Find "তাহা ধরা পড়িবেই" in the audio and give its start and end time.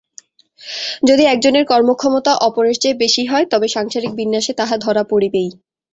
4.59-5.49